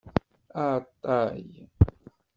[0.61, 1.39] Aɛeṭṭay!